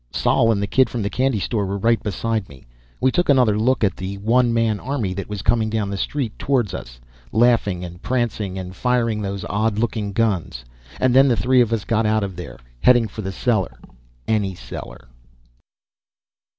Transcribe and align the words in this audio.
Sol 0.11 0.51
and 0.51 0.59
the 0.59 0.65
kid 0.65 0.89
from 0.89 1.03
the 1.03 1.11
candy 1.11 1.39
store 1.39 1.67
were 1.67 1.77
right 1.77 2.01
beside 2.01 2.49
me. 2.49 2.65
We 2.99 3.11
took 3.11 3.29
another 3.29 3.55
look 3.59 3.83
at 3.83 3.95
the 3.95 4.17
one 4.17 4.51
man 4.51 4.79
army 4.79 5.13
that 5.13 5.29
was 5.29 5.43
coming 5.43 5.69
down 5.69 5.91
the 5.91 5.95
street 5.97 6.39
toward 6.39 6.73
us, 6.73 6.99
laughing 7.31 7.85
and 7.85 8.01
prancing 8.01 8.57
and 8.57 8.75
firing 8.75 9.21
those 9.21 9.45
odd 9.47 9.77
looking 9.77 10.11
guns. 10.11 10.65
And 10.99 11.13
then 11.13 11.27
the 11.27 11.37
three 11.37 11.61
of 11.61 11.71
us 11.71 11.85
got 11.85 12.07
out 12.07 12.23
of 12.23 12.35
there, 12.35 12.57
heading 12.79 13.07
for 13.07 13.21
the 13.21 13.31
cellar. 13.31 13.79
Any 14.27 14.55
cellar. 14.55 15.07